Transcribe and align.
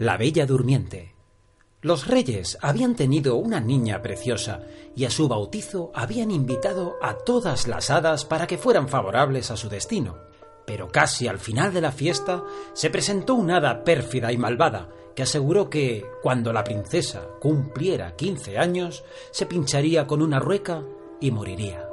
La 0.00 0.16
Bella 0.16 0.46
Durmiente. 0.46 1.16
Los 1.82 2.06
reyes 2.06 2.56
habían 2.62 2.94
tenido 2.94 3.34
una 3.34 3.58
niña 3.58 4.00
preciosa 4.00 4.60
y 4.94 5.06
a 5.06 5.10
su 5.10 5.26
bautizo 5.26 5.90
habían 5.92 6.30
invitado 6.30 6.98
a 7.02 7.14
todas 7.14 7.66
las 7.66 7.90
hadas 7.90 8.24
para 8.24 8.46
que 8.46 8.58
fueran 8.58 8.88
favorables 8.88 9.50
a 9.50 9.56
su 9.56 9.68
destino. 9.68 10.16
Pero 10.64 10.86
casi 10.86 11.26
al 11.26 11.40
final 11.40 11.74
de 11.74 11.80
la 11.80 11.90
fiesta 11.90 12.44
se 12.74 12.90
presentó 12.90 13.34
una 13.34 13.56
hada 13.56 13.82
pérfida 13.82 14.30
y 14.30 14.38
malvada 14.38 14.88
que 15.16 15.24
aseguró 15.24 15.68
que, 15.68 16.06
cuando 16.22 16.52
la 16.52 16.62
princesa 16.62 17.26
cumpliera 17.40 18.14
quince 18.14 18.56
años, 18.56 19.02
se 19.32 19.46
pincharía 19.46 20.06
con 20.06 20.22
una 20.22 20.38
rueca 20.38 20.84
y 21.20 21.32
moriría. 21.32 21.88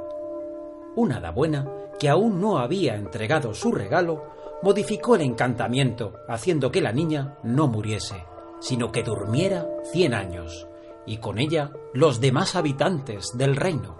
Una 0.95 1.17
hada 1.17 1.31
buena, 1.31 1.67
que 1.99 2.07
aún 2.07 2.39
no 2.39 2.59
había 2.59 2.97
entregado 2.97 3.55
su 3.55 3.71
regalo, 3.71 4.35
modificó 4.61 5.15
el 5.15 5.21
encantamiento, 5.21 6.19
haciendo 6.27 6.71
que 6.71 6.81
la 6.81 6.91
niña 6.91 7.37
no 7.43 7.67
muriese, 7.67 8.25
sino 8.59 8.91
que 8.91 9.03
durmiera 9.03 9.67
cien 9.91 10.13
años, 10.13 10.67
y 11.05 11.17
con 11.17 11.39
ella 11.39 11.71
los 11.93 12.19
demás 12.19 12.55
habitantes 12.55 13.37
del 13.37 13.55
reino, 13.55 13.97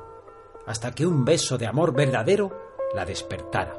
hasta 0.66 0.92
que 0.92 1.06
un 1.06 1.26
beso 1.26 1.58
de 1.58 1.68
amor 1.68 1.94
verdadero 1.94 2.52
la 2.96 3.06
despertara. 3.06 3.76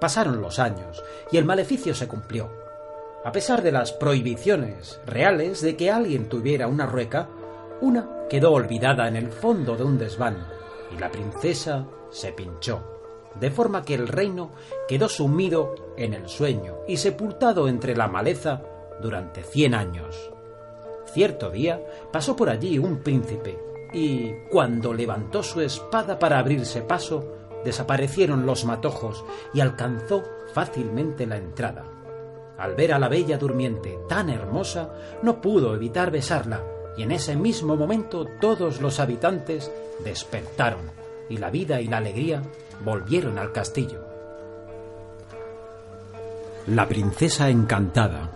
Pasaron 0.00 0.40
los 0.40 0.58
años 0.58 1.02
y 1.32 1.38
el 1.38 1.44
maleficio 1.44 1.94
se 1.94 2.06
cumplió. 2.06 2.50
A 3.24 3.32
pesar 3.32 3.62
de 3.62 3.72
las 3.72 3.92
prohibiciones 3.92 5.00
reales 5.06 5.60
de 5.60 5.76
que 5.76 5.90
alguien 5.90 6.28
tuviera 6.28 6.68
una 6.68 6.86
rueca, 6.86 7.28
una 7.80 8.26
quedó 8.28 8.52
olvidada 8.52 9.08
en 9.08 9.16
el 9.16 9.32
fondo 9.32 9.76
de 9.76 9.84
un 9.84 9.98
desván 9.98 10.46
y 10.94 10.98
la 10.98 11.10
princesa 11.10 11.86
se 12.10 12.32
pinchó 12.32 12.97
de 13.40 13.50
forma 13.50 13.84
que 13.84 13.94
el 13.94 14.08
reino 14.08 14.50
quedó 14.88 15.08
sumido 15.08 15.74
en 15.96 16.14
el 16.14 16.28
sueño 16.28 16.78
y 16.86 16.96
sepultado 16.96 17.68
entre 17.68 17.96
la 17.96 18.08
maleza 18.08 18.62
durante 19.00 19.42
cien 19.42 19.74
años. 19.74 20.30
Cierto 21.12 21.50
día 21.50 21.80
pasó 22.12 22.36
por 22.36 22.50
allí 22.50 22.78
un 22.78 22.98
príncipe 22.98 23.58
y, 23.92 24.32
cuando 24.50 24.92
levantó 24.92 25.42
su 25.42 25.60
espada 25.60 26.18
para 26.18 26.38
abrirse 26.38 26.82
paso, 26.82 27.24
desaparecieron 27.64 28.46
los 28.46 28.64
matojos 28.64 29.24
y 29.54 29.60
alcanzó 29.60 30.22
fácilmente 30.52 31.26
la 31.26 31.36
entrada. 31.36 31.84
Al 32.58 32.74
ver 32.74 32.92
a 32.92 32.98
la 32.98 33.08
bella 33.08 33.38
durmiente 33.38 33.98
tan 34.08 34.30
hermosa, 34.30 34.92
no 35.22 35.40
pudo 35.40 35.74
evitar 35.74 36.10
besarla, 36.10 36.62
y 36.96 37.02
en 37.02 37.12
ese 37.12 37.36
mismo 37.36 37.76
momento 37.76 38.26
todos 38.40 38.80
los 38.80 38.98
habitantes 38.98 39.70
despertaron, 40.04 40.90
y 41.28 41.36
la 41.36 41.50
vida 41.50 41.80
y 41.80 41.86
la 41.86 41.98
alegría 41.98 42.42
volvieron 42.84 43.38
al 43.38 43.52
castillo. 43.52 44.00
La 46.66 46.86
princesa 46.88 47.48
encantada. 47.48 48.30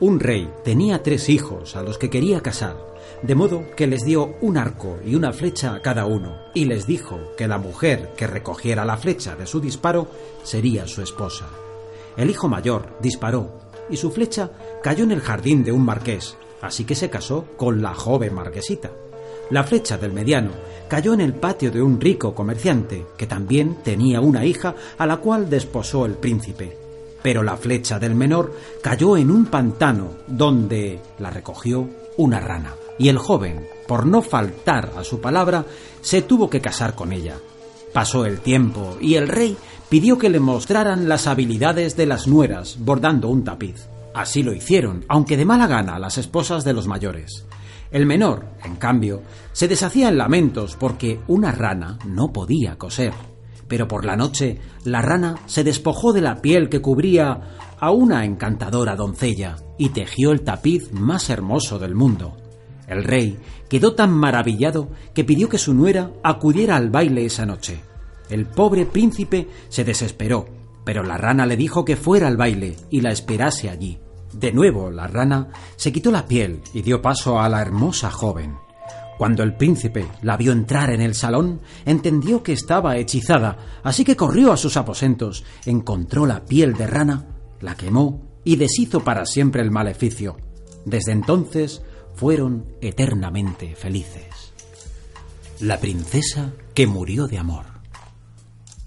Un 0.00 0.18
rey 0.18 0.52
tenía 0.64 1.02
tres 1.02 1.28
hijos 1.28 1.76
a 1.76 1.82
los 1.82 1.96
que 1.96 2.10
quería 2.10 2.40
casar, 2.40 2.76
de 3.22 3.34
modo 3.36 3.62
que 3.76 3.86
les 3.86 4.04
dio 4.04 4.34
un 4.40 4.56
arco 4.56 4.98
y 5.04 5.14
una 5.14 5.32
flecha 5.32 5.74
a 5.74 5.80
cada 5.80 6.06
uno, 6.06 6.36
y 6.54 6.64
les 6.64 6.86
dijo 6.86 7.20
que 7.36 7.46
la 7.46 7.58
mujer 7.58 8.12
que 8.16 8.26
recogiera 8.26 8.84
la 8.84 8.96
flecha 8.96 9.36
de 9.36 9.46
su 9.46 9.60
disparo 9.60 10.08
sería 10.42 10.88
su 10.88 11.02
esposa. 11.02 11.46
El 12.16 12.30
hijo 12.30 12.48
mayor 12.48 12.98
disparó, 13.00 13.60
y 13.88 13.96
su 13.96 14.10
flecha 14.10 14.50
cayó 14.82 15.04
en 15.04 15.12
el 15.12 15.20
jardín 15.20 15.62
de 15.62 15.72
un 15.72 15.84
marqués, 15.84 16.36
así 16.60 16.84
que 16.84 16.94
se 16.94 17.10
casó 17.10 17.46
con 17.56 17.80
la 17.80 17.94
joven 17.94 18.34
marquesita. 18.34 18.90
La 19.52 19.64
flecha 19.64 19.98
del 19.98 20.14
mediano 20.14 20.48
cayó 20.88 21.12
en 21.12 21.20
el 21.20 21.34
patio 21.34 21.70
de 21.70 21.82
un 21.82 22.00
rico 22.00 22.34
comerciante, 22.34 23.04
que 23.18 23.26
también 23.26 23.76
tenía 23.84 24.18
una 24.22 24.46
hija 24.46 24.74
a 24.96 25.06
la 25.06 25.18
cual 25.18 25.50
desposó 25.50 26.06
el 26.06 26.14
príncipe. 26.14 26.74
Pero 27.22 27.42
la 27.42 27.58
flecha 27.58 27.98
del 27.98 28.14
menor 28.14 28.56
cayó 28.80 29.14
en 29.14 29.30
un 29.30 29.44
pantano, 29.44 30.08
donde 30.26 31.00
la 31.18 31.28
recogió 31.28 31.86
una 32.16 32.40
rana. 32.40 32.72
Y 32.98 33.10
el 33.10 33.18
joven, 33.18 33.68
por 33.86 34.06
no 34.06 34.22
faltar 34.22 34.94
a 34.96 35.04
su 35.04 35.20
palabra, 35.20 35.66
se 36.00 36.22
tuvo 36.22 36.48
que 36.48 36.62
casar 36.62 36.94
con 36.94 37.12
ella. 37.12 37.36
Pasó 37.92 38.24
el 38.24 38.40
tiempo 38.40 38.96
y 39.02 39.16
el 39.16 39.28
rey 39.28 39.54
pidió 39.90 40.16
que 40.16 40.30
le 40.30 40.40
mostraran 40.40 41.10
las 41.10 41.26
habilidades 41.26 41.94
de 41.94 42.06
las 42.06 42.26
nueras 42.26 42.78
bordando 42.78 43.28
un 43.28 43.44
tapiz. 43.44 43.86
Así 44.14 44.42
lo 44.42 44.54
hicieron, 44.54 45.04
aunque 45.08 45.36
de 45.36 45.44
mala 45.44 45.66
gana 45.66 45.98
las 45.98 46.16
esposas 46.16 46.64
de 46.64 46.72
los 46.72 46.86
mayores. 46.86 47.44
El 47.92 48.06
menor, 48.06 48.46
en 48.64 48.76
cambio, 48.76 49.22
se 49.52 49.68
deshacía 49.68 50.08
en 50.08 50.16
lamentos 50.16 50.76
porque 50.80 51.20
una 51.28 51.52
rana 51.52 51.98
no 52.06 52.32
podía 52.32 52.76
coser. 52.78 53.12
Pero 53.68 53.86
por 53.86 54.06
la 54.06 54.16
noche 54.16 54.58
la 54.84 55.02
rana 55.02 55.36
se 55.46 55.62
despojó 55.62 56.14
de 56.14 56.22
la 56.22 56.40
piel 56.40 56.70
que 56.70 56.80
cubría 56.80 57.40
a 57.78 57.90
una 57.90 58.24
encantadora 58.24 58.96
doncella 58.96 59.56
y 59.78 59.90
tejió 59.90 60.32
el 60.32 60.40
tapiz 60.40 60.90
más 60.92 61.28
hermoso 61.28 61.78
del 61.78 61.94
mundo. 61.94 62.36
El 62.88 63.04
rey 63.04 63.38
quedó 63.68 63.94
tan 63.94 64.10
maravillado 64.10 64.88
que 65.14 65.24
pidió 65.24 65.48
que 65.48 65.58
su 65.58 65.74
nuera 65.74 66.12
acudiera 66.22 66.76
al 66.76 66.90
baile 66.90 67.26
esa 67.26 67.44
noche. 67.44 67.80
El 68.30 68.46
pobre 68.46 68.86
príncipe 68.86 69.48
se 69.68 69.84
desesperó, 69.84 70.46
pero 70.84 71.02
la 71.02 71.18
rana 71.18 71.44
le 71.44 71.56
dijo 71.56 71.84
que 71.84 71.96
fuera 71.96 72.26
al 72.28 72.38
baile 72.38 72.76
y 72.90 73.02
la 73.02 73.10
esperase 73.10 73.68
allí. 73.68 73.98
De 74.32 74.52
nuevo 74.52 74.90
la 74.90 75.06
rana 75.06 75.48
se 75.76 75.92
quitó 75.92 76.10
la 76.10 76.26
piel 76.26 76.62
y 76.72 76.82
dio 76.82 77.02
paso 77.02 77.40
a 77.40 77.48
la 77.48 77.60
hermosa 77.60 78.10
joven. 78.10 78.56
Cuando 79.18 79.42
el 79.42 79.54
príncipe 79.54 80.06
la 80.22 80.36
vio 80.36 80.52
entrar 80.52 80.90
en 80.90 81.00
el 81.00 81.14
salón, 81.14 81.60
entendió 81.84 82.42
que 82.42 82.52
estaba 82.52 82.96
hechizada, 82.96 83.56
así 83.84 84.04
que 84.04 84.16
corrió 84.16 84.52
a 84.52 84.56
sus 84.56 84.76
aposentos, 84.76 85.44
encontró 85.66 86.26
la 86.26 86.44
piel 86.44 86.74
de 86.74 86.86
rana, 86.86 87.26
la 87.60 87.76
quemó 87.76 88.22
y 88.42 88.56
deshizo 88.56 89.04
para 89.04 89.26
siempre 89.26 89.62
el 89.62 89.70
maleficio. 89.70 90.36
Desde 90.84 91.12
entonces 91.12 91.82
fueron 92.14 92.66
eternamente 92.80 93.76
felices. 93.76 94.52
La 95.60 95.78
princesa 95.78 96.52
que 96.74 96.86
murió 96.86 97.28
de 97.28 97.38
amor. 97.38 97.66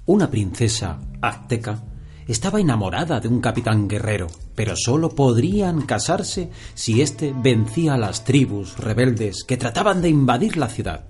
Una 0.05 0.29
princesa 0.29 0.99
azteca 1.21 1.81
estaba 2.27 2.59
enamorada 2.59 3.19
de 3.19 3.27
un 3.27 3.39
capitán 3.39 3.87
guerrero, 3.87 4.27
pero 4.55 4.75
sólo 4.75 5.09
podrían 5.09 5.81
casarse 5.81 6.49
si 6.73 7.01
éste 7.01 7.33
vencía 7.35 7.93
a 7.93 7.97
las 7.97 8.23
tribus 8.23 8.77
rebeldes 8.77 9.43
que 9.43 9.57
trataban 9.57 10.01
de 10.01 10.09
invadir 10.09 10.57
la 10.57 10.69
ciudad. 10.69 11.05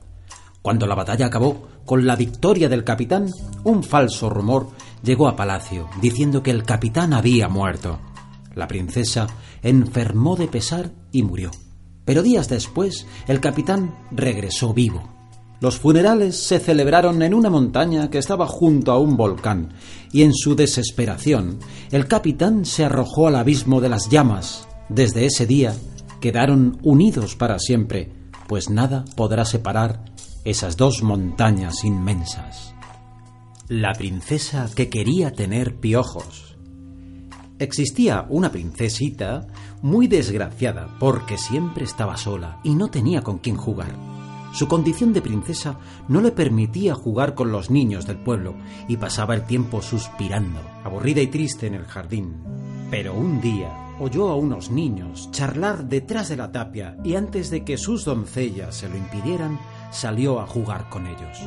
Cuando 0.61 0.87
la 0.87 0.95
batalla 0.95 1.27
acabó, 1.27 1.67
con 1.85 2.05
la 2.05 2.15
victoria 2.15 2.67
del 2.67 2.83
capitán, 2.83 3.29
un 3.63 3.83
falso 3.83 4.29
rumor 4.29 4.69
llegó 5.03 5.27
a 5.27 5.35
palacio 5.35 5.87
diciendo 6.01 6.41
que 6.41 6.51
el 6.51 6.63
capitán 6.63 7.13
había 7.13 7.47
muerto. 7.47 7.99
La 8.55 8.67
princesa 8.67 9.27
enfermó 9.61 10.35
de 10.35 10.47
pesar 10.47 10.91
y 11.11 11.21
murió. 11.21 11.51
Pero 12.03 12.23
días 12.23 12.49
después, 12.49 13.05
el 13.27 13.39
capitán 13.39 13.95
regresó 14.11 14.73
vivo 14.73 15.14
los 15.61 15.77
funerales 15.77 16.35
se 16.35 16.59
celebraron 16.59 17.21
en 17.21 17.33
una 17.33 17.49
montaña 17.49 18.09
que 18.09 18.17
estaba 18.17 18.45
junto 18.47 18.91
a 18.91 18.99
un 18.99 19.16
volcán, 19.16 19.73
y 20.11 20.23
en 20.23 20.33
su 20.33 20.55
desesperación 20.55 21.59
el 21.91 22.07
capitán 22.07 22.66
se 22.66 22.85
arrojó 22.85 23.27
al 23.27 23.35
abismo 23.35 23.81
de 23.81 23.89
las 23.89 24.09
llamas. 24.09 24.67
Desde 24.89 25.25
ese 25.25 25.45
día 25.45 25.73
quedaron 26.19 26.77
unidos 26.83 27.35
para 27.35 27.59
siempre, 27.59 28.11
pues 28.47 28.69
nada 28.69 29.05
podrá 29.15 29.45
separar 29.45 30.05
esas 30.44 30.77
dos 30.77 31.01
montañas 31.01 31.83
inmensas. 31.83 32.73
La 33.67 33.94
princesa 33.94 34.69
que 34.75 34.89
quería 34.89 35.31
tener 35.31 35.75
piojos. 35.77 36.55
Existía 37.57 38.27
una 38.29 38.51
princesita 38.51 39.47
muy 39.81 40.07
desgraciada 40.07 40.97
porque 40.99 41.38
siempre 41.38 41.85
estaba 41.85 42.17
sola 42.17 42.59
y 42.63 42.75
no 42.75 42.89
tenía 42.89 43.21
con 43.21 43.39
quién 43.39 43.55
jugar. 43.55 44.14
Su 44.55 44.69
condición 44.69 45.11
de 45.11 45.21
princesa 45.21 45.79
no 46.07 46.21
le 46.21 46.31
permitía 46.31 46.95
jugar 46.95 47.35
con 47.35 47.51
los 47.51 47.69
niños 47.69 48.05
del 48.05 48.16
pueblo 48.16 48.55
y 48.88 48.95
pasaba 48.95 49.35
el 49.35 49.43
tiempo 49.43 49.81
suspirando, 49.81 50.62
aburrida 50.81 51.19
y 51.19 51.27
triste 51.27 51.68
en 51.68 51.74
el 51.74 51.83
jardín. 51.83 52.41
Pero 52.89 53.15
un 53.15 53.41
día 53.41 53.69
oyó 54.00 54.30
a 54.30 54.38
unos 54.38 54.71
niños 54.71 55.30
charlar 55.31 55.89
detrás 55.89 56.30
de 56.30 56.38
la 56.38 56.53
tapia 56.53 56.95
y 57.03 57.15
antes 57.15 57.50
de 57.50 57.65
que 57.65 57.77
sus 57.77 58.06
doncellas 58.06 58.75
se 58.75 58.88
lo 58.88 58.95
impidieran, 58.95 59.59
salió 59.91 60.39
a 60.39 60.47
jugar 60.47 60.88
con 60.88 61.06
ellos. 61.06 61.38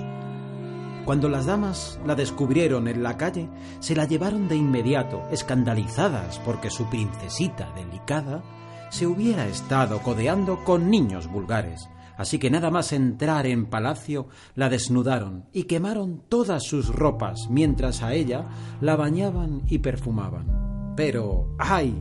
Cuando 1.06 1.30
las 1.30 1.46
damas 1.46 1.98
la 2.04 2.14
descubrieron 2.14 2.88
en 2.88 3.02
la 3.02 3.16
calle, 3.16 3.48
se 3.80 3.96
la 3.96 4.04
llevaron 4.04 4.48
de 4.48 4.56
inmediato, 4.56 5.22
escandalizadas 5.30 6.40
porque 6.40 6.68
su 6.68 6.84
princesita 6.90 7.72
delicada 7.74 8.42
se 8.90 9.06
hubiera 9.06 9.46
estado 9.46 10.00
codeando 10.02 10.62
con 10.62 10.90
niños 10.90 11.26
vulgares 11.26 11.88
Así 12.18 12.40
que 12.40 12.50
nada 12.50 12.70
más 12.70 12.92
entrar 12.92 13.46
en 13.46 13.66
palacio, 13.66 14.26
la 14.56 14.68
desnudaron 14.68 15.44
y 15.52 15.62
quemaron 15.62 16.24
todas 16.28 16.64
sus 16.64 16.88
ropas, 16.88 17.46
mientras 17.48 18.02
a 18.02 18.12
ella 18.12 18.48
la 18.80 18.96
bañaban 18.96 19.62
y 19.68 19.78
perfumaban. 19.78 20.94
Pero, 20.96 21.54
¡ay! 21.58 21.94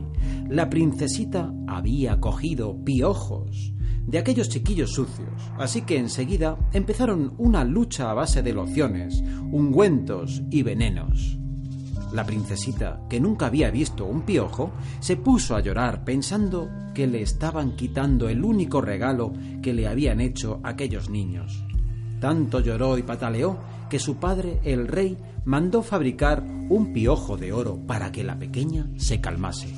La 0.48 0.68
princesita 0.68 1.54
había 1.68 2.18
cogido 2.18 2.84
piojos 2.84 3.72
de 4.08 4.18
aquellos 4.18 4.48
chiquillos 4.48 4.90
sucios, 4.90 5.52
así 5.56 5.82
que 5.82 5.98
enseguida 5.98 6.58
empezaron 6.72 7.34
una 7.38 7.62
lucha 7.62 8.10
a 8.10 8.14
base 8.14 8.42
de 8.42 8.54
lociones, 8.54 9.22
ungüentos 9.52 10.42
y 10.50 10.62
venenos. 10.62 11.38
La 12.12 12.24
princesita, 12.24 13.00
que 13.08 13.20
nunca 13.20 13.46
había 13.46 13.70
visto 13.70 14.06
un 14.06 14.22
piojo, 14.22 14.70
se 15.00 15.16
puso 15.16 15.54
a 15.54 15.60
llorar 15.60 16.04
pensando 16.04 16.68
que 16.94 17.06
le 17.06 17.22
estaban 17.22 17.76
quitando 17.76 18.28
el 18.28 18.44
único 18.44 18.80
regalo 18.80 19.32
que 19.62 19.74
le 19.74 19.86
habían 19.86 20.20
hecho 20.20 20.60
aquellos 20.62 21.10
niños. 21.10 21.62
Tanto 22.20 22.60
lloró 22.60 22.96
y 22.98 23.02
pataleó 23.02 23.58
que 23.90 23.98
su 23.98 24.16
padre, 24.16 24.60
el 24.64 24.88
rey, 24.88 25.18
mandó 25.44 25.82
fabricar 25.82 26.42
un 26.68 26.92
piojo 26.92 27.36
de 27.36 27.52
oro 27.52 27.78
para 27.86 28.10
que 28.10 28.24
la 28.24 28.38
pequeña 28.38 28.88
se 28.96 29.20
calmase. 29.20 29.68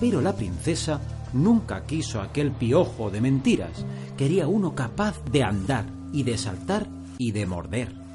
Pero 0.00 0.20
la 0.20 0.34
princesa 0.34 1.00
nunca 1.32 1.84
quiso 1.84 2.20
aquel 2.20 2.52
piojo 2.52 3.10
de 3.10 3.20
mentiras, 3.20 3.84
quería 4.16 4.46
uno 4.46 4.74
capaz 4.74 5.24
de 5.30 5.44
andar 5.44 5.86
y 6.12 6.22
de 6.22 6.38
saltar 6.38 6.86
y 7.18 7.32
de 7.32 7.46
morder. 7.46 8.07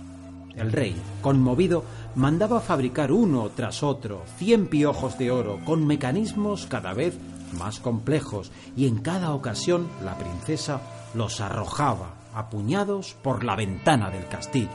El 0.56 0.72
rey, 0.72 0.96
conmovido, 1.22 1.84
mandaba 2.16 2.60
fabricar 2.60 3.12
uno 3.12 3.50
tras 3.56 3.82
otro 3.82 4.22
cien 4.38 4.68
piojos 4.68 5.18
de 5.18 5.32
oro 5.32 5.60
con 5.66 5.86
mecanismos 5.88 6.68
cada 6.68 6.94
vez 6.94 7.18
más 7.58 7.80
complejos 7.80 8.52
y 8.76 8.88
en 8.88 9.00
cada 9.00 9.34
ocasión 9.34 9.88
la 10.04 10.18
princesa 10.18 10.82
los 11.14 11.42
arrojaba 11.42 12.16
a 12.34 12.50
puñados 12.50 13.16
por 13.22 13.44
la 13.44 13.56
ventana 13.56 14.10
del 14.10 14.28
castillo. 14.28 14.70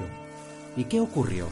¿Y 0.77 0.85
qué 0.85 1.01
ocurrió? 1.01 1.47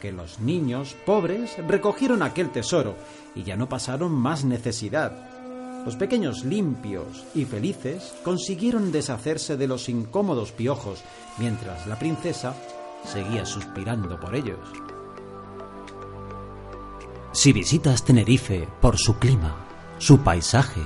Que 0.00 0.12
los 0.12 0.40
niños 0.40 0.94
pobres 1.06 1.56
recogieron 1.66 2.22
aquel 2.22 2.50
tesoro 2.50 2.96
y 3.34 3.42
ya 3.44 3.56
no 3.56 3.68
pasaron 3.68 4.12
más 4.12 4.44
necesidad. 4.44 5.12
Los 5.84 5.96
pequeños 5.96 6.44
limpios 6.44 7.24
y 7.34 7.44
felices 7.44 8.14
consiguieron 8.24 8.92
deshacerse 8.92 9.56
de 9.56 9.68
los 9.68 9.88
incómodos 9.88 10.52
piojos, 10.52 11.02
mientras 11.38 11.86
la 11.86 11.98
princesa 11.98 12.54
seguía 13.06 13.46
suspirando 13.46 14.20
por 14.20 14.34
ellos. 14.34 14.58
Si 17.32 17.52
visitas 17.52 18.04
Tenerife 18.04 18.68
por 18.80 18.98
su 18.98 19.18
clima, 19.18 19.56
su 19.98 20.20
paisaje, 20.20 20.80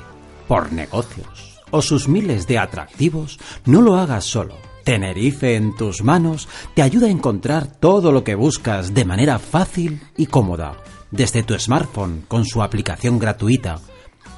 por 0.49 0.72
negocios 0.72 1.61
o 1.70 1.81
sus 1.81 2.08
miles 2.08 2.49
de 2.49 2.58
atractivos, 2.58 3.38
no 3.64 3.81
lo 3.81 3.94
hagas 3.94 4.25
solo. 4.25 4.56
Tenerife 4.82 5.55
en 5.55 5.76
tus 5.76 6.02
manos 6.02 6.49
te 6.75 6.82
ayuda 6.82 7.06
a 7.06 7.11
encontrar 7.11 7.69
todo 7.69 8.11
lo 8.11 8.25
que 8.25 8.34
buscas 8.34 8.93
de 8.93 9.05
manera 9.05 9.38
fácil 9.38 10.02
y 10.16 10.26
cómoda, 10.26 10.76
desde 11.12 11.44
tu 11.44 11.56
smartphone 11.56 12.25
con 12.26 12.44
su 12.44 12.61
aplicación 12.62 13.20
gratuita. 13.20 13.78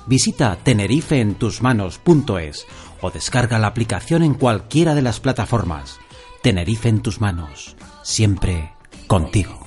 Visita 0.06 0.58
tenerifeentusmanos.es 0.62 2.67
o 3.00 3.11
descarga 3.11 3.58
la 3.58 3.69
aplicación 3.69 4.23
en 4.23 4.35
cualquiera 4.35 4.94
de 4.94 5.00
las 5.00 5.20
plataformas. 5.20 6.01
Tenerife 6.43 6.89
en 6.89 7.03
tus 7.03 7.21
manos, 7.21 7.77
siempre 8.03 8.73
contigo. 9.06 9.61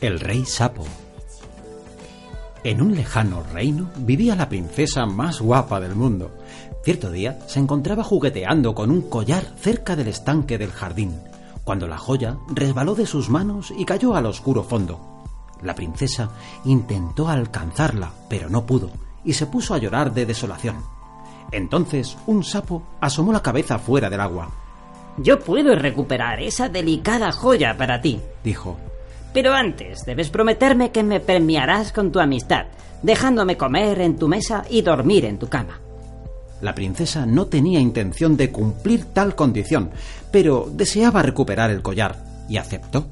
El 0.00 0.20
rey 0.20 0.44
sapo. 0.44 0.84
En 2.62 2.80
un 2.80 2.94
lejano 2.94 3.42
reino 3.52 3.90
vivía 3.96 4.36
la 4.36 4.48
princesa 4.48 5.04
más 5.06 5.40
guapa 5.40 5.80
del 5.80 5.96
mundo. 5.96 6.30
Cierto 6.84 7.10
día 7.10 7.40
se 7.48 7.58
encontraba 7.58 8.04
jugueteando 8.04 8.72
con 8.76 8.92
un 8.92 9.02
collar 9.02 9.52
cerca 9.58 9.96
del 9.96 10.06
estanque 10.06 10.58
del 10.58 10.70
jardín, 10.70 11.18
cuando 11.64 11.88
la 11.88 11.98
joya 11.98 12.38
resbaló 12.54 12.94
de 12.94 13.06
sus 13.06 13.30
manos 13.30 13.74
y 13.76 13.84
cayó 13.84 14.14
al 14.14 14.26
oscuro 14.26 14.62
fondo. 14.62 15.24
La 15.60 15.74
princesa 15.74 16.30
intentó 16.64 17.28
alcanzarla, 17.28 18.12
pero 18.28 18.48
no 18.48 18.64
pudo, 18.64 18.92
y 19.24 19.32
se 19.32 19.46
puso 19.46 19.74
a 19.74 19.78
llorar 19.78 20.14
de 20.14 20.24
desolación. 20.24 20.76
Entonces 21.52 22.16
un 22.26 22.42
sapo 22.42 22.82
asomó 23.00 23.32
la 23.32 23.42
cabeza 23.42 23.78
fuera 23.78 24.10
del 24.10 24.20
agua. 24.20 24.50
Yo 25.18 25.38
puedo 25.38 25.74
recuperar 25.74 26.40
esa 26.40 26.68
delicada 26.68 27.30
joya 27.32 27.76
para 27.76 28.00
ti, 28.00 28.18
dijo. 28.42 28.78
Pero 29.34 29.52
antes 29.52 30.04
debes 30.06 30.30
prometerme 30.30 30.90
que 30.90 31.02
me 31.02 31.20
premiarás 31.20 31.92
con 31.92 32.10
tu 32.10 32.20
amistad, 32.20 32.66
dejándome 33.02 33.56
comer 33.56 34.00
en 34.00 34.16
tu 34.16 34.28
mesa 34.28 34.64
y 34.68 34.82
dormir 34.82 35.26
en 35.26 35.38
tu 35.38 35.48
cama. 35.48 35.80
La 36.62 36.74
princesa 36.74 37.26
no 37.26 37.46
tenía 37.46 37.80
intención 37.80 38.36
de 38.36 38.50
cumplir 38.50 39.06
tal 39.06 39.34
condición, 39.34 39.90
pero 40.30 40.70
deseaba 40.72 41.22
recuperar 41.22 41.70
el 41.70 41.82
collar 41.82 42.24
y 42.48 42.56
aceptó. 42.56 43.06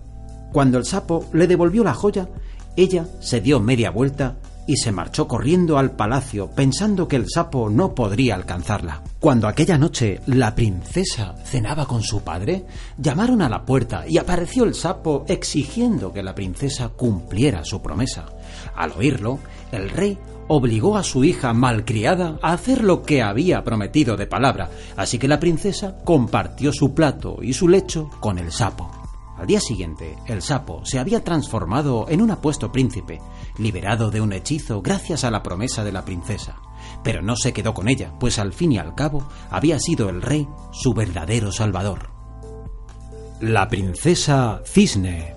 Cuando 0.52 0.78
el 0.78 0.84
sapo 0.84 1.26
le 1.32 1.46
devolvió 1.46 1.82
la 1.84 1.94
joya, 1.94 2.28
ella 2.76 3.06
se 3.20 3.40
dio 3.40 3.60
media 3.60 3.90
vuelta 3.90 4.36
y 4.66 4.76
se 4.76 4.92
marchó 4.92 5.26
corriendo 5.26 5.78
al 5.78 5.92
palacio 5.92 6.50
pensando 6.50 7.08
que 7.08 7.16
el 7.16 7.28
sapo 7.28 7.68
no 7.70 7.94
podría 7.94 8.34
alcanzarla. 8.34 9.02
Cuando 9.18 9.48
aquella 9.48 9.78
noche 9.78 10.20
la 10.26 10.54
princesa 10.54 11.34
cenaba 11.44 11.86
con 11.86 12.02
su 12.02 12.22
padre, 12.22 12.64
llamaron 12.98 13.42
a 13.42 13.48
la 13.48 13.64
puerta 13.64 14.04
y 14.08 14.18
apareció 14.18 14.64
el 14.64 14.74
sapo 14.74 15.24
exigiendo 15.28 16.12
que 16.12 16.22
la 16.22 16.34
princesa 16.34 16.88
cumpliera 16.88 17.64
su 17.64 17.82
promesa. 17.82 18.26
Al 18.74 18.92
oírlo, 18.92 19.38
el 19.72 19.90
rey 19.90 20.18
obligó 20.48 20.96
a 20.96 21.04
su 21.04 21.22
hija 21.22 21.52
malcriada 21.52 22.38
a 22.42 22.52
hacer 22.52 22.82
lo 22.82 23.02
que 23.02 23.22
había 23.22 23.62
prometido 23.62 24.16
de 24.16 24.26
palabra, 24.26 24.68
así 24.96 25.18
que 25.18 25.28
la 25.28 25.38
princesa 25.38 25.96
compartió 26.04 26.72
su 26.72 26.92
plato 26.92 27.38
y 27.40 27.52
su 27.52 27.68
lecho 27.68 28.10
con 28.20 28.38
el 28.38 28.50
sapo. 28.50 28.99
Al 29.40 29.46
día 29.46 29.60
siguiente, 29.60 30.18
el 30.26 30.42
sapo 30.42 30.84
se 30.84 30.98
había 30.98 31.24
transformado 31.24 32.04
en 32.10 32.20
un 32.20 32.30
apuesto 32.30 32.70
príncipe, 32.70 33.22
liberado 33.56 34.10
de 34.10 34.20
un 34.20 34.34
hechizo 34.34 34.82
gracias 34.82 35.24
a 35.24 35.30
la 35.30 35.42
promesa 35.42 35.82
de 35.82 35.92
la 35.92 36.04
princesa. 36.04 36.56
Pero 37.02 37.22
no 37.22 37.36
se 37.36 37.54
quedó 37.54 37.72
con 37.72 37.88
ella, 37.88 38.12
pues 38.20 38.38
al 38.38 38.52
fin 38.52 38.72
y 38.72 38.78
al 38.78 38.94
cabo 38.94 39.26
había 39.48 39.78
sido 39.80 40.10
el 40.10 40.20
rey 40.20 40.46
su 40.72 40.92
verdadero 40.92 41.52
salvador. 41.52 42.10
La 43.40 43.66
princesa 43.68 44.60
Cisne. 44.66 45.34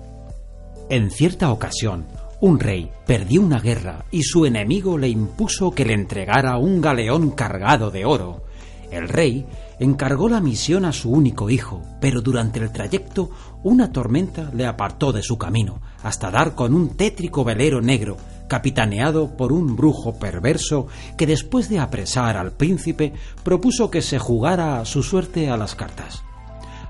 En 0.90 1.10
cierta 1.10 1.50
ocasión, 1.50 2.06
un 2.42 2.60
rey 2.60 2.90
perdió 3.06 3.40
una 3.40 3.58
guerra 3.58 4.04
y 4.10 4.22
su 4.22 4.44
enemigo 4.44 4.98
le 4.98 5.08
impuso 5.08 5.70
que 5.70 5.86
le 5.86 5.94
entregara 5.94 6.58
un 6.58 6.82
galeón 6.82 7.30
cargado 7.30 7.90
de 7.90 8.04
oro. 8.04 8.44
El 8.90 9.08
rey 9.08 9.46
encargó 9.78 10.28
la 10.28 10.40
misión 10.40 10.84
a 10.84 10.92
su 10.92 11.10
único 11.10 11.50
hijo, 11.50 11.82
pero 12.00 12.20
durante 12.20 12.60
el 12.60 12.70
trayecto 12.70 13.30
una 13.64 13.90
tormenta 13.90 14.50
le 14.54 14.66
apartó 14.66 15.10
de 15.10 15.22
su 15.22 15.38
camino, 15.38 15.80
hasta 16.02 16.30
dar 16.30 16.54
con 16.54 16.74
un 16.74 16.96
tétrico 16.96 17.44
velero 17.44 17.80
negro, 17.80 18.18
capitaneado 18.46 19.36
por 19.36 19.52
un 19.52 19.74
brujo 19.74 20.18
perverso 20.18 20.86
que 21.16 21.26
después 21.26 21.70
de 21.70 21.78
apresar 21.78 22.36
al 22.36 22.52
príncipe 22.52 23.14
propuso 23.42 23.90
que 23.90 24.02
se 24.02 24.18
jugara 24.18 24.84
su 24.84 25.02
suerte 25.02 25.48
a 25.48 25.56
las 25.56 25.74
cartas. 25.74 26.22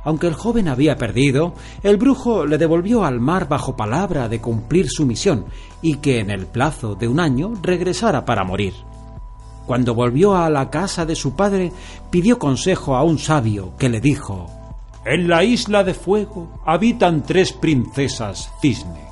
Aunque 0.02 0.26
el 0.26 0.34
joven 0.34 0.68
había 0.68 0.96
perdido, 0.96 1.54
el 1.82 1.96
brujo 1.96 2.44
le 2.44 2.58
devolvió 2.58 3.04
al 3.04 3.20
mar 3.20 3.48
bajo 3.48 3.76
palabra 3.76 4.28
de 4.28 4.40
cumplir 4.40 4.88
su 4.90 5.06
misión 5.06 5.46
y 5.80 5.98
que 5.98 6.18
en 6.18 6.30
el 6.30 6.46
plazo 6.46 6.96
de 6.96 7.06
un 7.08 7.20
año 7.20 7.52
regresara 7.62 8.24
para 8.24 8.44
morir. 8.44 8.74
Cuando 9.64 9.94
volvió 9.94 10.36
a 10.36 10.50
la 10.50 10.68
casa 10.68 11.06
de 11.06 11.14
su 11.14 11.36
padre, 11.36 11.72
pidió 12.10 12.38
consejo 12.38 12.96
a 12.96 13.04
un 13.04 13.18
sabio 13.18 13.76
que 13.78 13.88
le 13.88 14.00
dijo 14.00 14.63
En 15.04 15.28
la 15.28 15.44
isla 15.44 15.84
de 15.84 15.92
fuego 15.92 16.62
habitan 16.64 17.24
tres 17.24 17.52
princesas 17.52 18.50
cisne. 18.62 19.04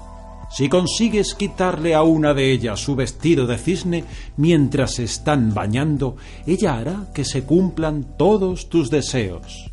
Si 0.51 0.69
consigues 0.69 1.35
quitarle 1.35 1.95
a 1.95 2.03
una 2.03 2.35
de 2.35 2.51
ellas 2.51 2.81
su 2.81 2.95
vestido 2.95 3.47
de 3.47 3.59
cisne 3.59 4.05
mientras 4.37 4.99
están 4.99 5.55
bañando, 5.55 6.17
ella 6.47 6.77
hará 6.77 7.09
que 7.15 7.25
se 7.25 7.45
cumplan 7.45 8.17
todos 8.17 8.69
tus 8.69 8.91
deseos. 8.91 9.71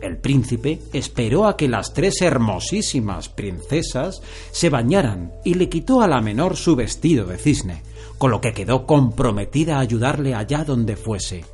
El 0.00 0.18
príncipe 0.18 0.80
esperó 0.92 1.46
a 1.46 1.56
que 1.56 1.68
las 1.68 1.92
tres 1.92 2.22
hermosísimas 2.22 3.28
princesas 3.28 4.22
se 4.52 4.70
bañaran 4.70 5.32
y 5.44 5.54
le 5.54 5.68
quitó 5.68 6.02
a 6.02 6.08
la 6.08 6.20
menor 6.20 6.56
su 6.56 6.76
vestido 6.76 7.26
de 7.26 7.36
cisne 7.36 7.82
con 8.18 8.30
lo 8.32 8.40
que 8.40 8.52
quedó 8.52 8.84
comprometida 8.84 9.76
a 9.76 9.80
ayudarle 9.80 10.34
allá 10.34 10.64
donde 10.64 10.96
fuese. 10.96 11.44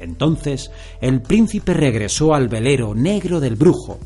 Entonces 0.00 0.70
el 1.00 1.22
príncipe 1.22 1.74
regresó 1.74 2.34
al 2.34 2.48
velero 2.48 2.94
negro 2.94 3.40
del 3.40 3.56
brujo. 3.56 3.98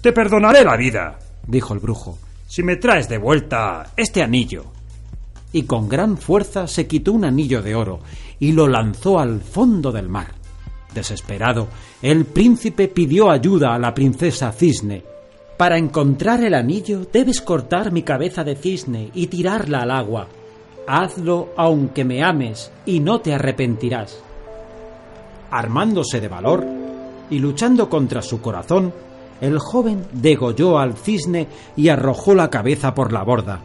Te 0.00 0.12
perdonaré 0.12 0.64
la 0.64 0.76
vida, 0.76 1.18
dijo 1.46 1.74
el 1.74 1.80
brujo, 1.80 2.18
si 2.46 2.62
me 2.62 2.76
traes 2.76 3.08
de 3.08 3.18
vuelta 3.18 3.92
este 3.96 4.22
anillo. 4.22 4.64
Y 5.52 5.62
con 5.62 5.88
gran 5.88 6.18
fuerza 6.18 6.66
se 6.66 6.86
quitó 6.86 7.12
un 7.12 7.24
anillo 7.24 7.62
de 7.62 7.74
oro 7.74 8.00
y 8.40 8.52
lo 8.52 8.66
lanzó 8.66 9.18
al 9.18 9.40
fondo 9.40 9.92
del 9.92 10.08
mar. 10.08 10.34
Desesperado, 10.92 11.68
el 12.02 12.24
príncipe 12.24 12.88
pidió 12.88 13.30
ayuda 13.30 13.74
a 13.74 13.78
la 13.78 13.94
princesa 13.94 14.52
Cisne. 14.52 15.04
Para 15.56 15.78
encontrar 15.78 16.42
el 16.42 16.54
anillo 16.54 17.06
debes 17.12 17.40
cortar 17.40 17.92
mi 17.92 18.02
cabeza 18.02 18.42
de 18.42 18.56
cisne 18.56 19.10
y 19.14 19.28
tirarla 19.28 19.82
al 19.82 19.92
agua, 19.92 20.28
Hazlo 20.86 21.50
aunque 21.56 22.04
me 22.04 22.22
ames 22.22 22.70
y 22.84 23.00
no 23.00 23.20
te 23.20 23.32
arrepentirás. 23.32 24.23
Armándose 25.54 26.20
de 26.20 26.26
valor 26.26 26.66
y 27.30 27.38
luchando 27.38 27.88
contra 27.88 28.22
su 28.22 28.40
corazón, 28.40 28.92
el 29.40 29.60
joven 29.60 30.04
degolló 30.12 30.78
al 30.80 30.94
cisne 30.94 31.46
y 31.76 31.90
arrojó 31.90 32.34
la 32.34 32.50
cabeza 32.50 32.92
por 32.92 33.12
la 33.12 33.22
borda. 33.22 33.60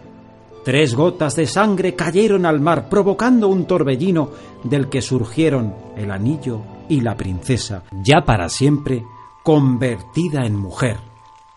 Tres 0.63 0.93
gotas 0.93 1.35
de 1.35 1.47
sangre 1.47 1.95
cayeron 1.95 2.45
al 2.45 2.59
mar, 2.59 2.89
provocando 2.89 3.47
un 3.47 3.65
torbellino 3.65 4.29
del 4.63 4.87
que 4.87 5.01
surgieron 5.01 5.73
el 5.97 6.11
anillo 6.11 6.61
y 6.89 7.01
la 7.01 7.17
princesa, 7.17 7.83
ya 8.03 8.21
para 8.23 8.49
siempre 8.49 9.03
convertida 9.41 10.45
en 10.45 10.55
mujer. 10.55 10.97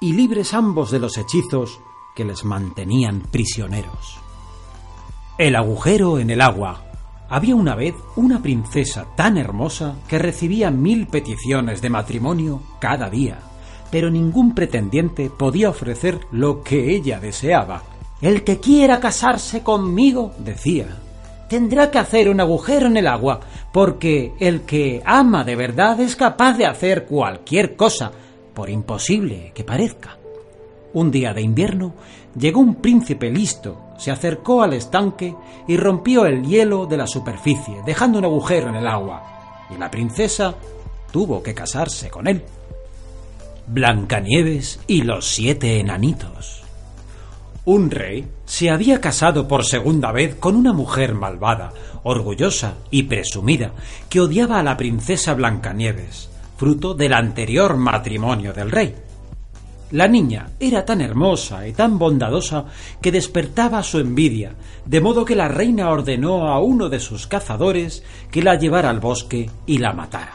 y 0.00 0.14
libres 0.14 0.54
ambos 0.54 0.90
de 0.90 0.98
los 0.98 1.16
hechizos 1.18 1.78
que 2.16 2.24
les 2.24 2.42
mantenían 2.44 3.20
prisioneros. 3.20 4.18
El 5.38 5.54
agujero 5.56 6.18
en 6.18 6.30
el 6.30 6.40
agua. 6.40 6.91
Había 7.32 7.56
una 7.56 7.74
vez 7.74 7.94
una 8.14 8.42
princesa 8.42 9.06
tan 9.16 9.38
hermosa 9.38 9.94
que 10.06 10.18
recibía 10.18 10.70
mil 10.70 11.06
peticiones 11.06 11.80
de 11.80 11.88
matrimonio 11.88 12.60
cada 12.78 13.08
día, 13.08 13.38
pero 13.90 14.10
ningún 14.10 14.54
pretendiente 14.54 15.30
podía 15.30 15.70
ofrecer 15.70 16.20
lo 16.30 16.62
que 16.62 16.94
ella 16.94 17.20
deseaba. 17.20 17.84
El 18.20 18.44
que 18.44 18.60
quiera 18.60 19.00
casarse 19.00 19.62
conmigo, 19.62 20.34
decía, 20.40 20.88
tendrá 21.48 21.90
que 21.90 22.00
hacer 22.00 22.28
un 22.28 22.38
agujero 22.38 22.86
en 22.86 22.98
el 22.98 23.06
agua, 23.06 23.40
porque 23.72 24.34
el 24.38 24.60
que 24.66 25.02
ama 25.02 25.42
de 25.42 25.56
verdad 25.56 25.98
es 26.00 26.16
capaz 26.16 26.58
de 26.58 26.66
hacer 26.66 27.06
cualquier 27.06 27.76
cosa, 27.76 28.12
por 28.52 28.68
imposible 28.68 29.52
que 29.54 29.64
parezca. 29.64 30.18
Un 30.92 31.10
día 31.10 31.32
de 31.32 31.40
invierno 31.40 31.94
llegó 32.38 32.60
un 32.60 32.74
príncipe 32.74 33.30
listo, 33.30 33.91
se 34.02 34.10
acercó 34.10 34.64
al 34.64 34.72
estanque 34.72 35.32
y 35.68 35.76
rompió 35.76 36.26
el 36.26 36.42
hielo 36.42 36.86
de 36.86 36.96
la 36.96 37.06
superficie, 37.06 37.82
dejando 37.86 38.18
un 38.18 38.24
agujero 38.24 38.68
en 38.68 38.74
el 38.74 38.88
agua, 38.88 39.68
y 39.70 39.78
la 39.78 39.92
princesa 39.92 40.56
tuvo 41.12 41.40
que 41.40 41.54
casarse 41.54 42.10
con 42.10 42.26
él. 42.26 42.42
Blancanieves 43.68 44.80
y 44.88 45.02
los 45.02 45.28
siete 45.28 45.78
enanitos. 45.78 46.64
Un 47.64 47.92
rey 47.92 48.28
se 48.44 48.70
había 48.70 49.00
casado 49.00 49.46
por 49.46 49.64
segunda 49.64 50.10
vez 50.10 50.34
con 50.34 50.56
una 50.56 50.72
mujer 50.72 51.14
malvada, 51.14 51.72
orgullosa 52.02 52.78
y 52.90 53.04
presumida, 53.04 53.70
que 54.08 54.20
odiaba 54.20 54.58
a 54.58 54.64
la 54.64 54.76
princesa 54.76 55.34
Blancanieves, 55.34 56.28
fruto 56.56 56.94
del 56.94 57.12
anterior 57.12 57.76
matrimonio 57.76 58.52
del 58.52 58.72
rey. 58.72 58.96
La 59.92 60.08
niña 60.08 60.48
era 60.58 60.86
tan 60.86 61.02
hermosa 61.02 61.68
y 61.68 61.72
tan 61.72 61.98
bondadosa 61.98 62.64
que 63.02 63.12
despertaba 63.12 63.82
su 63.82 63.98
envidia, 63.98 64.54
de 64.86 65.02
modo 65.02 65.26
que 65.26 65.36
la 65.36 65.48
reina 65.48 65.90
ordenó 65.90 66.48
a 66.48 66.60
uno 66.60 66.88
de 66.88 66.98
sus 66.98 67.26
cazadores 67.26 68.02
que 68.30 68.42
la 68.42 68.54
llevara 68.54 68.88
al 68.88 69.00
bosque 69.00 69.50
y 69.66 69.76
la 69.76 69.92
matara. 69.92 70.32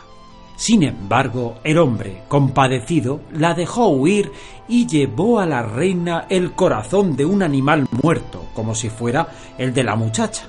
Sin 0.57 0.83
embargo, 0.83 1.55
el 1.63 1.79
hombre, 1.79 2.21
compadecido, 2.27 3.21
la 3.33 3.55
dejó 3.55 3.87
huir 3.87 4.31
y 4.67 4.85
llevó 4.85 5.39
a 5.39 5.47
la 5.47 5.63
reina 5.63 6.27
el 6.29 6.51
corazón 6.51 7.15
de 7.15 7.25
un 7.25 7.41
animal 7.41 7.87
muerto, 8.03 8.45
como 8.53 8.75
si 8.75 8.89
fuera 8.89 9.27
el 9.57 9.73
de 9.73 9.83
la 9.83 9.95
muchacha. 9.95 10.45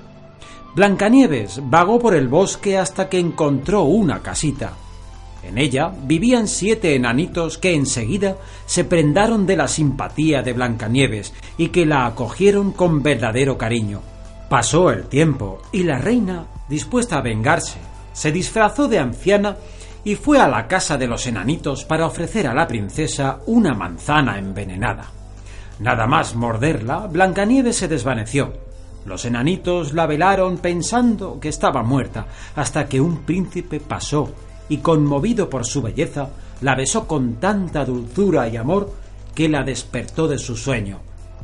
Blancanieves 0.75 1.63
vagó 1.65 1.99
por 1.99 2.15
el 2.15 2.29
bosque 2.29 2.77
hasta 2.77 3.09
que 3.09 3.19
encontró 3.19 3.85
una 3.85 4.21
casita. 4.21 4.75
En 5.49 5.57
ella 5.57 5.91
vivían 6.03 6.47
siete 6.47 6.95
enanitos 6.95 7.57
que 7.57 7.75
enseguida 7.75 8.37
se 8.67 8.85
prendaron 8.85 9.47
de 9.47 9.57
la 9.57 9.67
simpatía 9.67 10.43
de 10.43 10.53
Blancanieves 10.53 11.33
y 11.57 11.69
que 11.69 11.87
la 11.87 12.05
acogieron 12.05 12.73
con 12.73 13.03
verdadero 13.03 13.57
cariño. 13.57 14.03
Pasó 14.51 14.91
el 14.91 15.07
tiempo 15.07 15.63
y 15.73 15.85
la 15.85 15.99
reina, 15.99 16.45
dispuesta 16.69 17.17
a 17.17 17.23
vengarse, 17.23 17.79
se 18.13 18.31
disfrazó 18.31 18.89
de 18.89 18.99
anciana 18.99 19.57
y 20.05 20.17
fue 20.17 20.39
a 20.39 20.49
la 20.49 20.69
casa 20.69 20.99
de 20.99 21.07
los 21.07 21.27
enanitos 21.27 21.87
para 21.87 22.05
ofrecer 22.05 22.47
a 22.47 22.53
la 22.53 22.67
princesa 22.67 23.39
una 23.47 23.73
manzana 23.73 24.39
envenenada. 24.39 25.07
Nada 25.79 26.07
más 26.07 26.35
morderla, 26.35 27.07
Blancanieves 27.07 27.77
se 27.77 27.89
desvaneció. 27.89 28.53
Los 29.07 29.25
enanitos 29.25 29.95
la 29.95 30.07
velaron 30.07 30.59
pensando 30.59 31.41
que 31.41 31.49
estaba 31.49 31.83
muerta, 31.83 32.27
hasta 32.55 32.87
que 32.87 33.01
un 33.01 33.23
príncipe 33.23 33.81
pasó 33.81 34.31
y, 34.69 34.79
conmovido 34.79 35.49
por 35.49 35.67
su 35.67 35.83
belleza, 35.83 36.29
la 36.61 36.75
besó 36.75 37.07
con 37.07 37.35
tanta 37.35 37.85
dulzura 37.85 38.49
y 38.49 38.57
amor 38.57 38.93
que 39.35 39.49
la 39.49 39.63
despertó 39.63 40.27
de 40.27 40.39
su 40.39 40.57
sueño, 40.57 40.99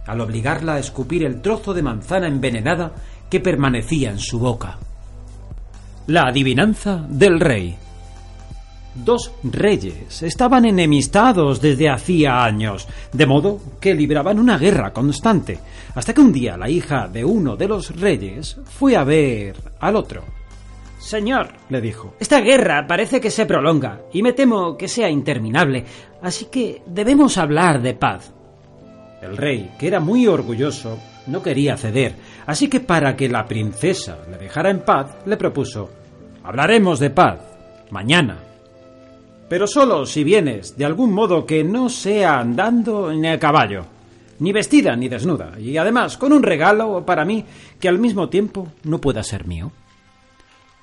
al 0.06 0.20
obligarla 0.20 0.74
a 0.74 0.78
escupir 0.78 1.24
el 1.24 1.40
trozo 1.40 1.72
de 1.74 1.82
manzana 1.82 2.26
envenenada 2.26 2.92
que 3.30 3.40
permanecía 3.40 4.10
en 4.10 4.18
su 4.18 4.38
boca. 4.38 4.78
La 6.06 6.28
adivinanza 6.28 7.04
del 7.08 7.40
rey. 7.40 7.76
Dos 8.94 9.32
reyes 9.42 10.22
estaban 10.22 10.64
enemistados 10.64 11.60
desde 11.60 11.90
hacía 11.90 12.44
años, 12.44 12.86
de 13.12 13.26
modo 13.26 13.60
que 13.80 13.94
libraban 13.94 14.38
una 14.38 14.56
guerra 14.56 14.92
constante, 14.92 15.58
hasta 15.94 16.12
que 16.12 16.20
un 16.20 16.32
día 16.32 16.56
la 16.56 16.70
hija 16.70 17.08
de 17.08 17.24
uno 17.24 17.56
de 17.56 17.68
los 17.68 17.96
reyes 17.96 18.56
fue 18.64 18.96
a 18.96 19.02
ver 19.02 19.56
al 19.80 19.96
otro. 19.96 20.22
Señor, 21.04 21.52
le 21.68 21.82
dijo, 21.82 22.14
esta 22.18 22.40
guerra 22.40 22.86
parece 22.86 23.20
que 23.20 23.30
se 23.30 23.44
prolonga 23.44 24.00
y 24.12 24.22
me 24.22 24.32
temo 24.32 24.76
que 24.76 24.88
sea 24.88 25.10
interminable, 25.10 25.84
así 26.22 26.46
que 26.46 26.82
debemos 26.86 27.36
hablar 27.36 27.82
de 27.82 27.92
paz. 27.92 28.32
El 29.20 29.36
rey, 29.36 29.74
que 29.78 29.86
era 29.86 30.00
muy 30.00 30.26
orgulloso, 30.26 30.98
no 31.26 31.42
quería 31.42 31.76
ceder, 31.76 32.14
así 32.46 32.68
que 32.68 32.80
para 32.80 33.14
que 33.16 33.28
la 33.28 33.44
princesa 33.44 34.18
le 34.30 34.38
dejara 34.38 34.70
en 34.70 34.80
paz, 34.80 35.16
le 35.26 35.36
propuso 35.36 35.90
Hablaremos 36.42 37.00
de 37.00 37.10
paz 37.10 37.38
mañana 37.90 38.38
pero 39.48 39.66
solo 39.66 40.06
si 40.06 40.24
vienes 40.24 40.76
de 40.76 40.84
algún 40.84 41.12
modo 41.12 41.44
que 41.44 41.62
no 41.62 41.88
sea 41.88 42.40
andando 42.40 43.12
ni 43.12 43.28
a 43.28 43.38
caballo, 43.38 43.84
ni 44.38 44.52
vestida 44.52 44.96
ni 44.96 45.08
desnuda, 45.08 45.52
y 45.60 45.76
además 45.76 46.16
con 46.16 46.32
un 46.32 46.42
regalo 46.42 47.04
para 47.04 47.24
mí 47.24 47.44
que 47.78 47.88
al 47.88 47.98
mismo 47.98 48.28
tiempo 48.28 48.68
no 48.84 49.00
pueda 49.00 49.22
ser 49.22 49.46
mío. 49.46 49.70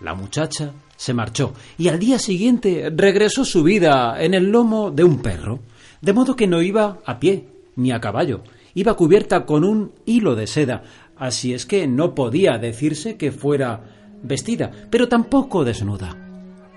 La 0.01 0.13
muchacha 0.15 0.73
se 0.95 1.13
marchó 1.13 1.53
y 1.77 1.87
al 1.87 1.99
día 1.99 2.17
siguiente 2.17 2.91
regresó 2.95 3.45
subida 3.45 4.21
en 4.21 4.33
el 4.33 4.51
lomo 4.51 4.91
de 4.91 5.03
un 5.03 5.19
perro, 5.19 5.59
de 6.01 6.13
modo 6.13 6.35
que 6.35 6.47
no 6.47 6.61
iba 6.61 6.99
a 7.05 7.19
pie 7.19 7.45
ni 7.75 7.91
a 7.91 7.99
caballo, 7.99 8.41
iba 8.73 8.95
cubierta 8.95 9.45
con 9.45 9.63
un 9.63 9.91
hilo 10.05 10.35
de 10.35 10.47
seda, 10.47 10.83
así 11.17 11.53
es 11.53 11.65
que 11.65 11.87
no 11.87 12.15
podía 12.15 12.57
decirse 12.57 13.17
que 13.17 13.31
fuera 13.31 13.81
vestida, 14.23 14.71
pero 14.89 15.07
tampoco 15.07 15.63
desnuda. 15.63 16.15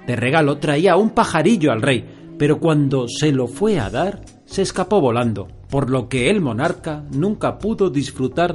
De 0.07 0.17
regalo 0.17 0.59
traía 0.59 0.97
un 0.97 1.11
pajarillo 1.11 1.73
al 1.73 1.83
rey, 1.83 2.05
pero 2.39 2.61
cuando 2.61 3.09
se 3.09 3.33
lo 3.33 3.47
fue 3.47 3.79
a 3.79 3.89
dar, 3.89 4.21
se 4.45 4.63
escapó 4.63 5.01
volando, 5.01 5.49
por 5.71 5.89
lo 5.89 6.09
que 6.09 6.29
el 6.29 6.41
monarca 6.41 7.05
nunca 7.11 7.59
pudo 7.59 7.89
disfrutar 7.89 8.55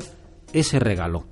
ese 0.54 0.80
regalo. 0.80 1.26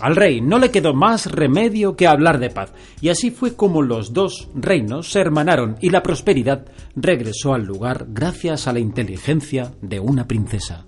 Al 0.00 0.16
rey 0.16 0.40
no 0.40 0.58
le 0.58 0.70
quedó 0.70 0.94
más 0.94 1.30
remedio 1.30 1.96
que 1.96 2.06
hablar 2.06 2.38
de 2.38 2.50
paz, 2.50 2.72
y 3.00 3.10
así 3.10 3.30
fue 3.30 3.54
como 3.54 3.82
los 3.82 4.12
dos 4.12 4.48
reinos 4.54 5.10
se 5.10 5.20
hermanaron 5.20 5.76
y 5.80 5.90
la 5.90 6.02
prosperidad 6.02 6.66
regresó 6.96 7.54
al 7.54 7.64
lugar 7.64 8.06
gracias 8.08 8.66
a 8.66 8.72
la 8.72 8.80
inteligencia 8.80 9.72
de 9.80 10.00
una 10.00 10.26
princesa. 10.26 10.86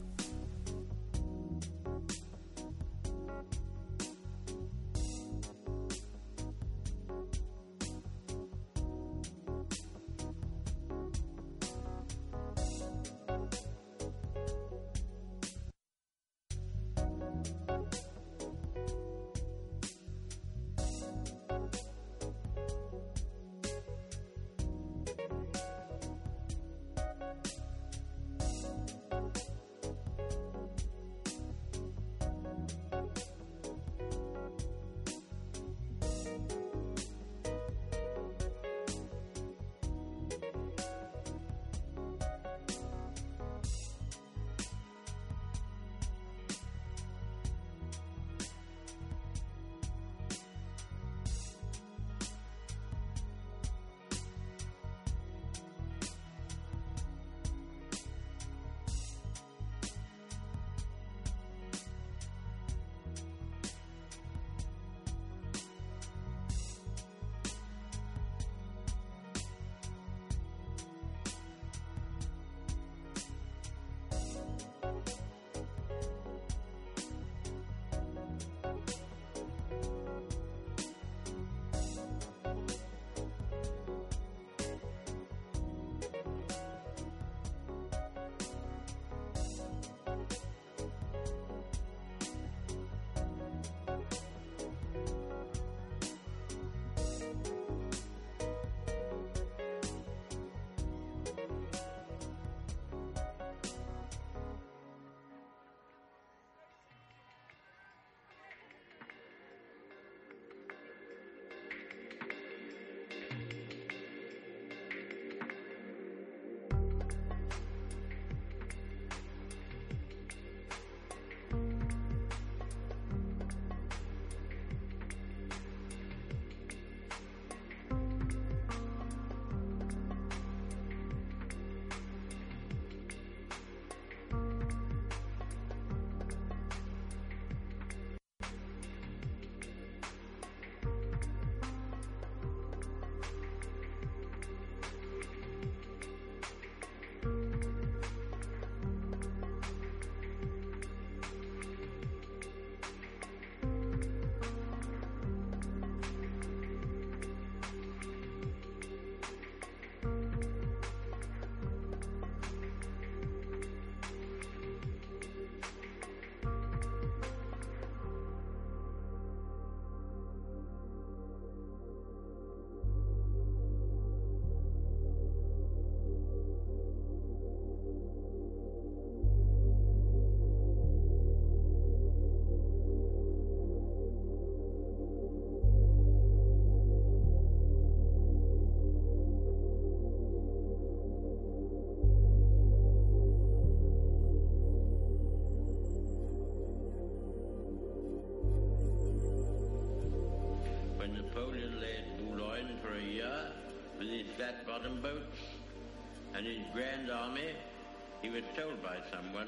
Was 208.34 208.42
told 208.58 208.82
by 208.82 208.98
someone, 209.14 209.46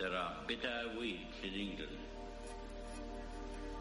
there 0.00 0.10
are 0.10 0.34
bitter 0.48 0.98
weeds 0.98 1.38
in 1.44 1.54
England. 1.54 1.94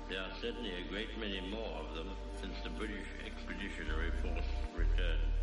There 0.07 0.21
are 0.21 0.29
certainly 0.39 0.69
a 0.69 0.87
great 0.91 1.09
many 1.17 1.41
more 1.49 1.81
of 1.81 1.95
them 1.95 2.11
since 2.39 2.53
the 2.63 2.69
British 2.69 3.09
Expeditionary 3.25 4.11
Force 4.21 4.45
returned. 4.77 5.33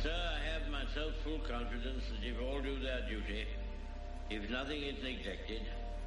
Sir, 0.00 0.14
I 0.14 0.38
have 0.54 0.70
myself 0.70 1.14
full 1.24 1.40
confidence 1.40 2.04
that 2.14 2.22
if 2.22 2.40
all 2.40 2.62
do 2.62 2.78
their 2.78 3.02
duty, 3.10 3.46
if 4.30 4.48
nothing 4.48 4.80
is 4.80 5.02
neglected, 5.02 5.62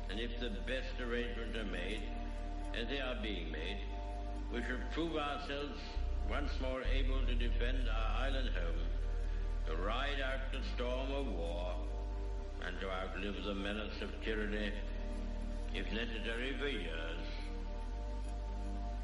and 0.09 0.17
if 0.17 0.39
the 0.39 0.55
best 0.63 0.95
arrangements 1.03 1.57
are 1.57 1.67
made, 1.67 2.03
as 2.71 2.87
they 2.87 3.01
are 3.01 3.19
being 3.21 3.51
made, 3.51 3.83
we 4.53 4.61
shall 4.61 4.79
prove 4.93 5.17
ourselves 5.17 5.75
once 6.31 6.51
more 6.61 6.83
able 6.87 7.19
to 7.27 7.35
defend 7.35 7.89
our 7.89 8.23
island 8.23 8.49
home, 8.55 8.86
to 9.67 9.75
ride 9.75 10.21
out 10.23 10.51
the 10.51 10.59
storm 10.75 11.11
of 11.11 11.27
war, 11.33 11.73
and 12.65 12.79
to 12.79 12.89
outlive 12.89 13.35
the 13.43 13.53
menace 13.53 14.01
of 14.01 14.09
tyranny, 14.23 14.71
if 15.73 15.85
necessary 15.91 16.55
for 16.57 16.67
years, 16.67 17.19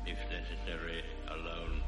if 0.06 0.18
necessary 0.32 1.04
alone. 1.30 1.82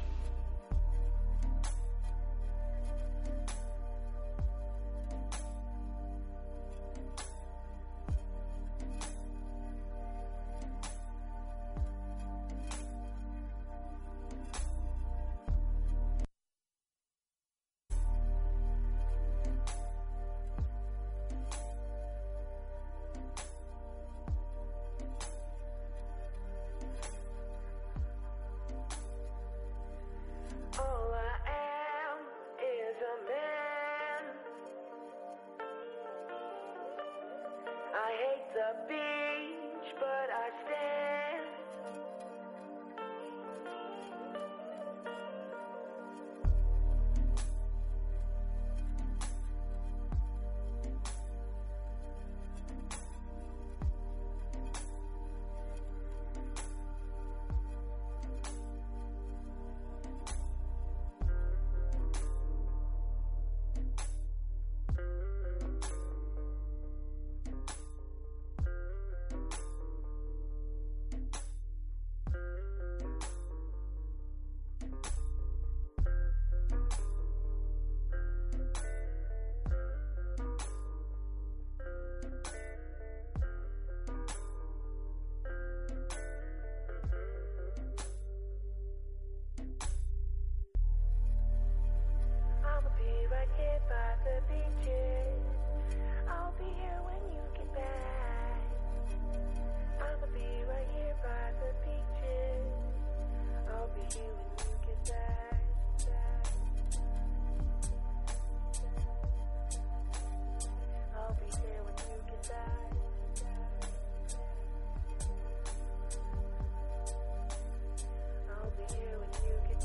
the 38.56 38.74
beat. 38.88 39.35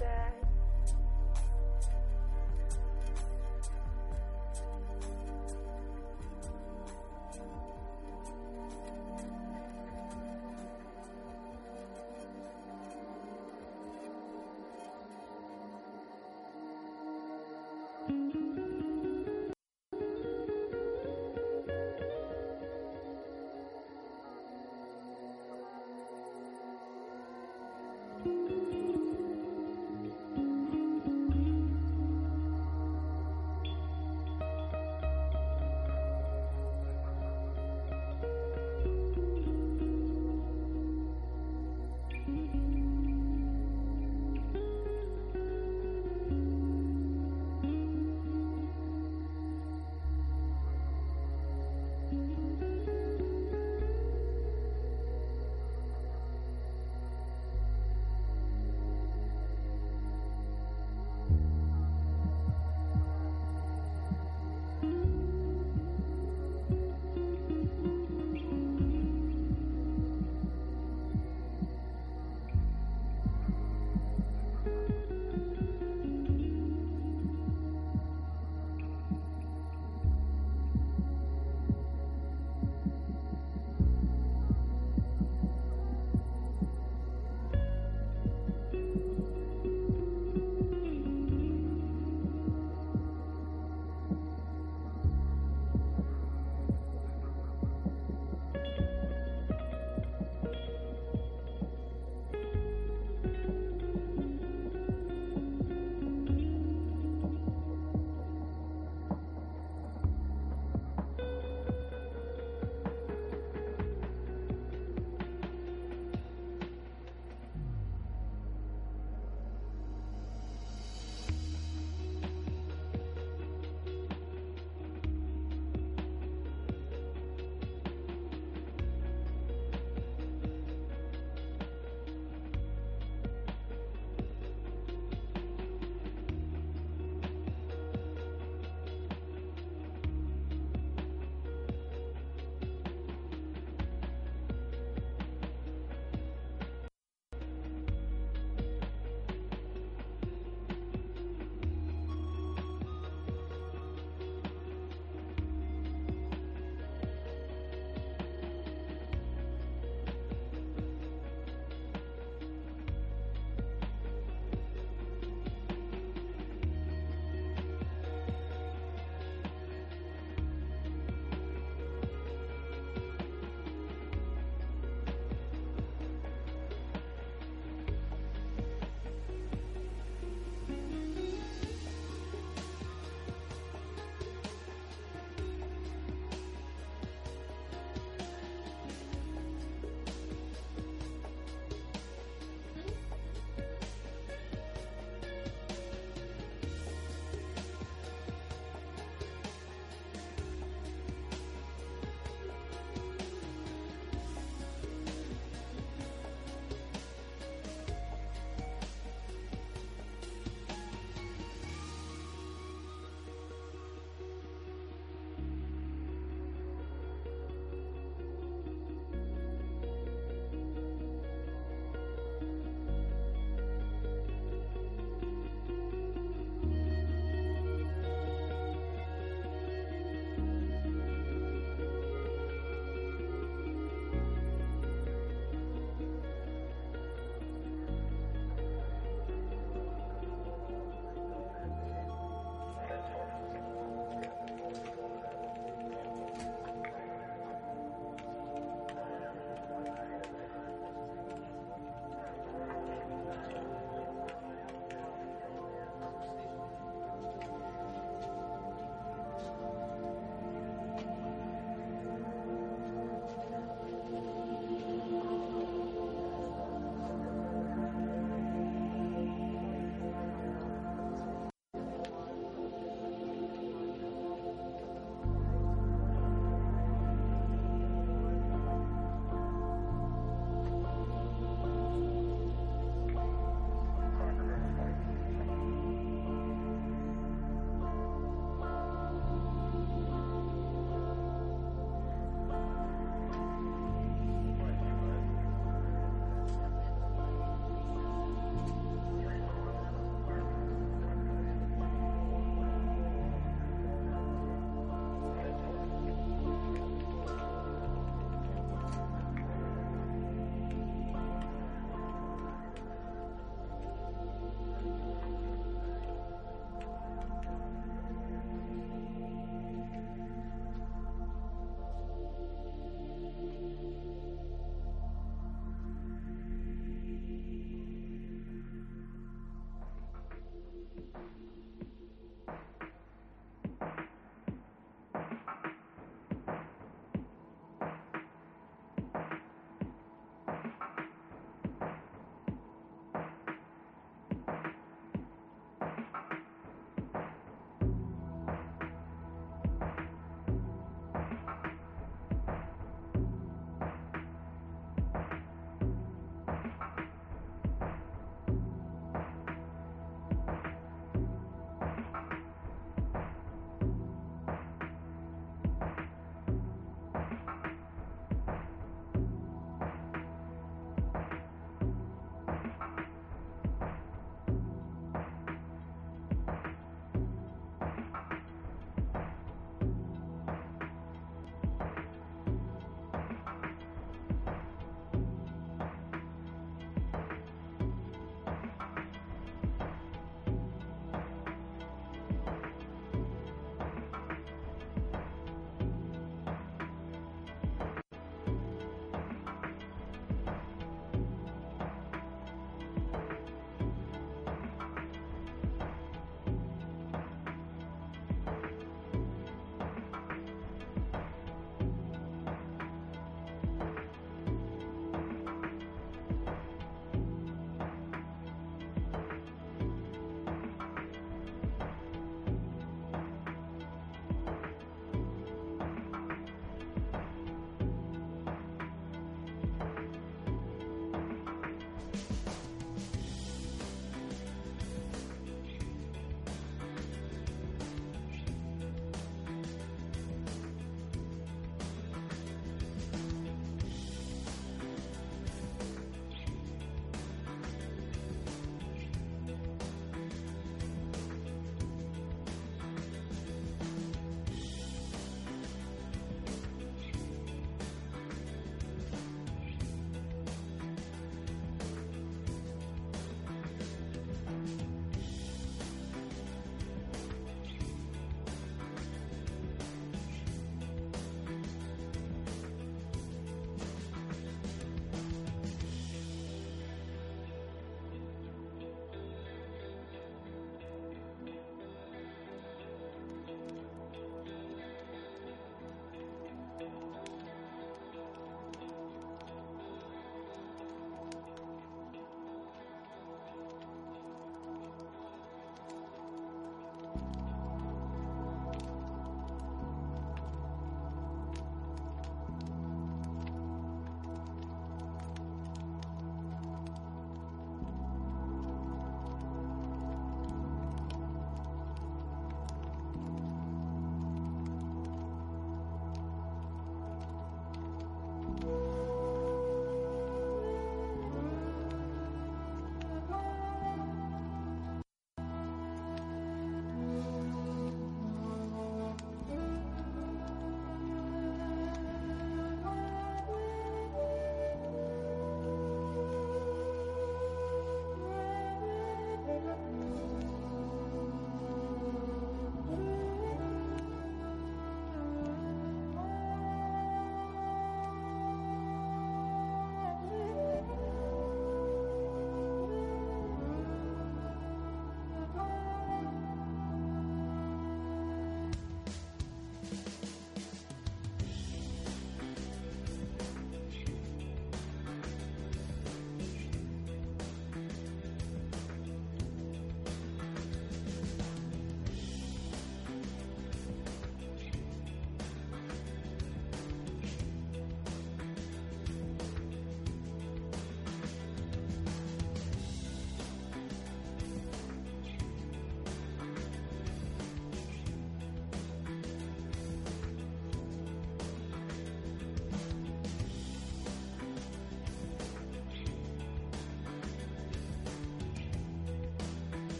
that 0.00 0.49